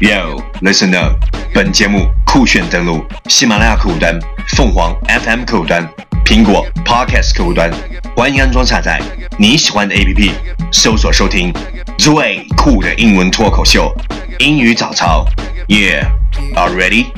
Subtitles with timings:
[0.00, 1.16] Yo, listen up！
[1.54, 4.18] 本节目酷炫登录喜马拉雅客户端、
[4.48, 5.88] 凤凰 FM 客户端、
[6.24, 7.70] 苹果 Podcast 客户端，
[8.16, 9.00] 欢迎安装下载
[9.38, 10.32] 你喜欢的 APP，
[10.72, 11.52] 搜索收听
[11.98, 13.94] 最酷的英文脱口秀——
[14.40, 15.24] 英语早操。
[15.68, 16.10] Yeah,
[16.56, 17.12] are ready?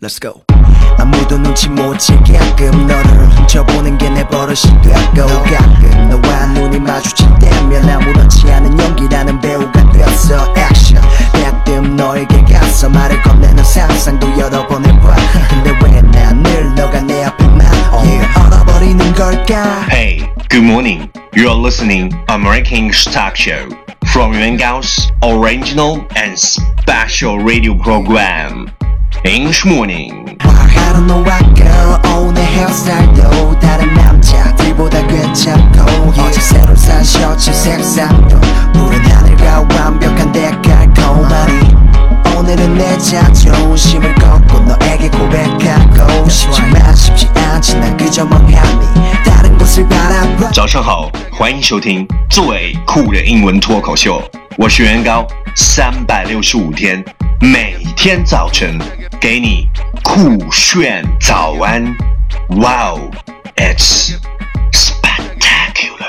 [0.00, 0.42] Let's go.
[0.98, 4.62] 아무도 눈치 못 채게끔 너를 훔쳐보는 게 내 버릇이
[5.12, 11.02] 되고 가끔 너와 눈이 마주칠 때면 아무렇지 않은 연기라는 배우가 되었어 Action
[11.60, 15.14] 가끔 너에게 가서 말을 건네는 상상도 여러 번 해봐
[15.48, 17.60] 근데 왜 난 늘 너가 내 앞에만
[18.04, 21.10] yeah, 얼어버리는 걸까 Hey, good morning.
[21.34, 23.68] You're listening American English Talk Show
[24.06, 28.68] from Yuan Gao's original and special radio program.
[29.24, 30.36] English Morning.
[30.40, 35.39] 하루 너와 girl 오늘 헤어스타일도 다른 남자들보다 괜찮고
[50.71, 54.23] 上好，欢迎收听最酷的英文脱口秀，
[54.57, 57.03] 我是袁高，三百六十五天，
[57.41, 58.79] 每天早晨
[59.19, 59.67] 给你
[60.01, 61.83] 酷炫早安。
[62.47, 63.11] Wow,
[63.57, 64.13] it's
[64.71, 66.07] spectacular.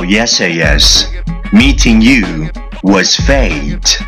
[0.00, 1.12] About is
[1.52, 2.48] meeting you
[2.82, 3.98] was fate,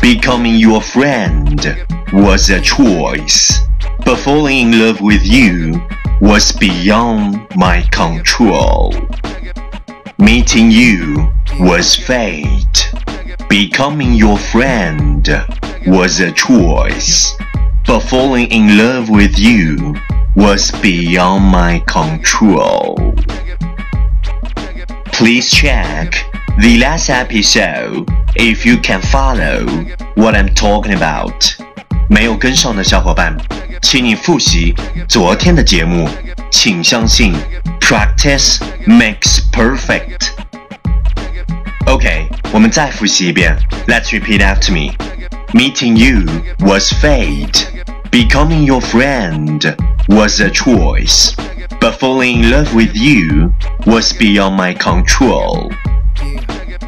[0.00, 1.76] becoming your friend
[2.12, 3.58] was a choice,
[4.04, 5.86] but falling in love with you
[6.20, 8.94] was beyond my control.
[10.18, 11.30] Meeting you
[11.60, 12.90] was fate,
[13.50, 15.28] becoming your friend
[15.86, 17.36] was a choice,
[17.86, 19.94] but falling in love with you
[20.34, 23.14] was beyond my control.
[25.11, 26.11] Please check
[26.59, 28.05] the last episode
[28.35, 29.65] if you can follow
[30.15, 31.33] what I'm talking about.
[32.09, 33.35] 没有跟上的小伙伴，
[33.81, 34.73] 请你复习
[35.07, 36.09] 昨天的节目。
[36.49, 37.33] 请相信，
[37.81, 43.57] practice makes perfect。OK，我们再复习一遍。
[43.87, 44.95] Let's repeat after me.
[45.53, 46.25] Meeting you
[46.59, 47.67] was fate.
[48.11, 49.75] Becoming your friend
[50.07, 51.33] was a choice.
[51.81, 53.53] But falling in love with you
[53.85, 55.71] was beyond my control.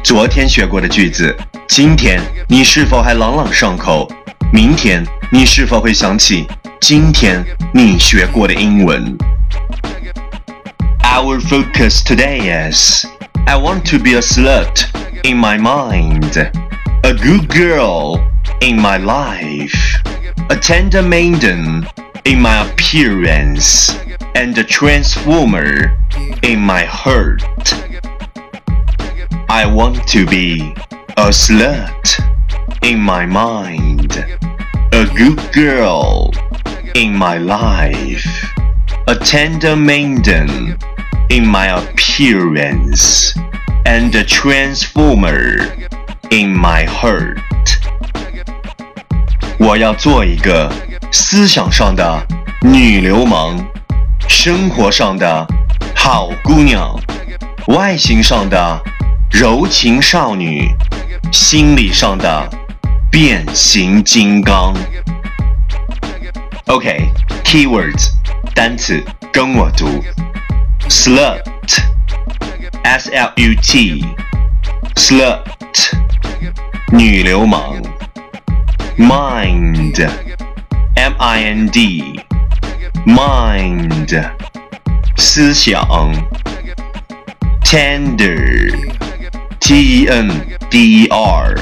[0.02, 1.36] 昨天学过的句子，
[1.68, 4.10] 今天你是否还朗朗上口？
[4.52, 6.46] 明天你是否会想起
[6.80, 9.16] 今天你学过的英文？
[11.02, 13.06] Our focus today is
[13.46, 14.86] I want to be a slut
[15.22, 16.36] in my mind,
[17.02, 18.20] a good girl
[18.60, 20.00] in my life,
[20.48, 21.86] a tender maiden
[22.24, 23.92] in my appearance,
[24.34, 25.96] and a transformer
[26.42, 27.42] in my heart.
[29.48, 30.74] I want to be
[31.16, 32.20] a slut
[32.82, 34.16] in my mind,
[34.92, 36.30] a good girl
[36.94, 38.26] in my life,
[39.06, 40.78] a tender maiden
[41.28, 43.34] in my appearance,
[43.86, 45.72] and a transformer
[46.30, 47.40] in my heart.
[49.58, 50.72] 我要做一个
[51.12, 52.26] 思想上的
[52.62, 53.62] 女流氓，
[54.27, 55.47] 生活上的
[55.95, 56.93] 好姑娘，
[57.67, 58.81] 外形上的
[59.31, 60.69] 柔情少女，
[61.31, 62.49] 心理上的
[63.09, 64.73] 变形金刚。
[66.67, 68.09] OK，keywords、
[68.53, 70.03] 单词跟我读。
[70.89, 75.39] ：slut，s l u t，slut，
[76.91, 77.81] 女流氓
[78.97, 82.19] ，mind，M I N D
[83.04, 84.30] d，mind，
[85.16, 85.80] 思想；
[87.64, 91.54] tender。T E N D E R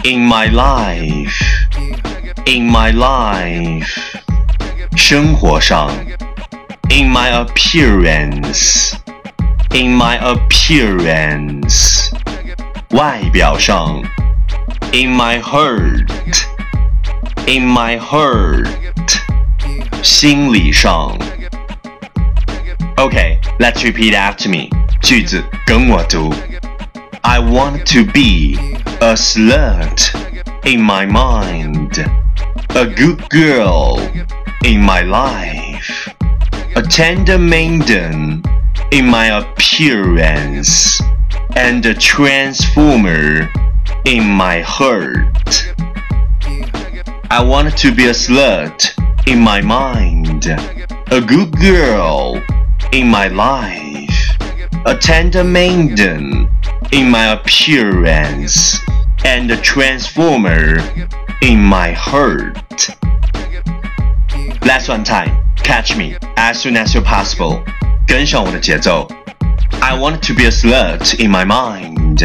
[0.05, 4.01] In my life，in my life，
[4.97, 5.91] 生活上。
[6.89, 12.09] In my appearance，in my appearance，
[12.91, 14.03] 外表上。
[14.93, 18.67] In my heart，in my heart，
[20.03, 21.17] 心理上。
[22.97, 24.69] Okay, let's repeat after me.
[25.01, 26.35] 句子跟我读。
[27.23, 28.59] I want to be
[29.06, 30.02] a slut
[30.66, 31.96] in my mind,
[32.72, 34.00] a good girl
[34.64, 36.10] in my life,
[36.76, 38.42] a tender maiden
[38.92, 41.00] in my appearance,
[41.56, 43.48] and a transformer
[44.06, 45.72] in my heart.
[47.30, 48.92] I want to be a slut
[49.28, 52.42] in my mind, a good girl
[52.92, 54.36] in my life,
[54.88, 56.50] a tender maiden
[56.92, 58.80] in my appearance,
[59.25, 60.79] and a transformer
[61.43, 62.57] in my heart.
[64.65, 67.63] Last one time, catch me as soon as you're possible.
[68.07, 69.09] 跟上我的节奏。
[69.81, 72.23] I want to be a slut in my mind,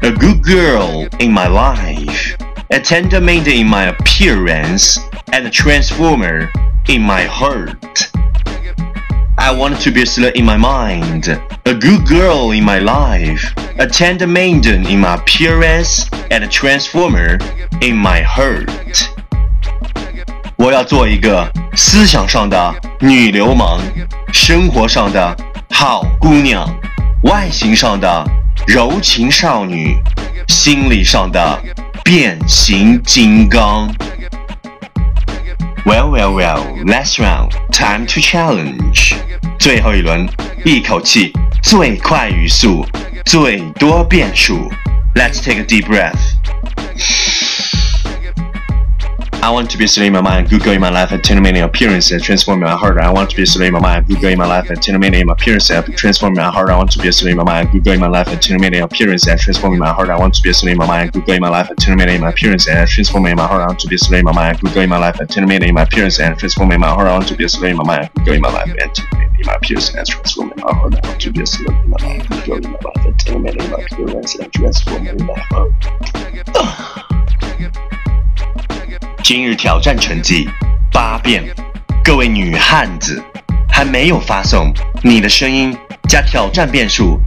[0.00, 2.36] a good girl in my life,
[2.70, 4.98] a tender maiden in my appearance,
[5.32, 6.50] and a transformer
[6.88, 8.07] in my heart.
[9.41, 11.29] I want to be a slut in my mind,
[11.65, 17.39] a good girl in my life, a tender maiden in my appearance, and a transformer
[17.79, 18.69] in my heart.
[20.57, 23.79] 我要做一个思想上的女流氓，
[24.33, 25.35] 生活上的
[25.71, 26.69] 好姑娘，
[27.23, 28.25] 外形上的
[28.67, 29.95] 柔情少女，
[30.49, 31.59] 心理上的
[32.03, 33.89] 变形金刚。
[35.84, 39.14] Well, well, well, last round, time to challenge.
[39.58, 40.28] 最后一轮，
[40.64, 41.32] 一口气，
[41.62, 42.86] 最快语速，
[43.24, 44.70] 最多变数。
[45.14, 46.34] Let's take a deep breath.
[49.41, 51.41] I want to be slim in my mind, good girl in my life, and ten
[51.41, 52.97] million appearance and transform my heart.
[52.97, 54.99] I want to be slim in my mind, good girl in my life, and ten
[54.99, 56.69] million appearance and transform my heart.
[56.69, 58.59] I want to be slim in my mind, good girl in my life, and ten
[58.59, 60.09] million appearance and transform my heart.
[60.09, 61.97] I want to be slim in my mind, good girl in my life, and ten
[61.97, 63.61] million appearance and transform my heart.
[63.61, 65.47] I want to be slim in my mind, good girl in my life, and ten
[65.47, 67.07] million appearance and transform my heart.
[67.07, 69.01] I want to be slim in my mind, good girl in my life, and ten
[69.41, 70.93] million appearance and transform my heart.
[71.03, 73.41] Want to be a slim in my mind, good girl in my life, and ten
[73.41, 75.71] million appearance and transform my heart.
[79.29, 80.49] 今日挑战成绩
[80.91, 81.43] 八遍，
[82.03, 83.23] 各位女汉子
[83.71, 84.73] 还没有发送
[85.03, 85.71] 你的声音
[86.07, 87.21] 加挑战变数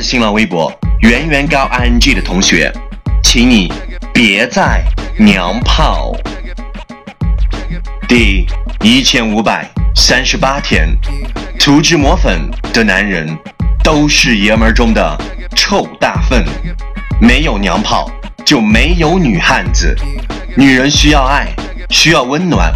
[0.00, 2.72] 新浪微博圆圆高 ing 的同学，
[3.22, 3.70] 请你
[4.14, 4.82] 别再
[5.18, 6.16] 娘炮。
[8.08, 8.46] 第
[8.80, 10.88] 一千五百三十八天，
[11.58, 13.28] 涂脂抹粉的男人
[13.84, 15.18] 都是爷们儿中的
[15.54, 16.42] 臭大粪，
[17.20, 18.10] 没有娘炮
[18.42, 19.94] 就没有女汉子。
[20.55, 21.53] 女人需要爱，
[21.89, 22.73] 需要温暖。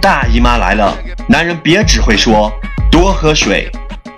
[0.00, 0.96] 大姨妈来了，
[1.28, 2.52] 男人别只会说
[2.90, 3.70] 多喝水，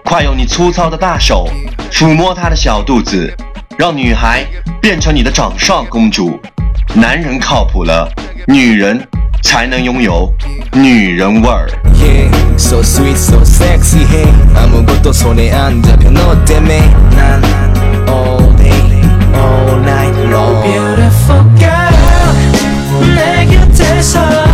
[0.04, 1.48] 快用你粗糙的大手
[1.90, 3.34] 抚摸她的小肚子，
[3.76, 4.46] 让女孩
[4.80, 6.40] 变成你的掌上公主。
[6.94, 8.08] 男人靠谱了，
[8.46, 9.00] 女人
[9.42, 10.32] 才能拥有
[10.72, 11.68] 女人味儿。
[11.94, 14.26] Yeah, so sweet, so sexy, hey.
[14.54, 16.80] 아무것도 손에 안 잡혀 너 때문에
[17.16, 17.42] 난
[24.03, 24.46] special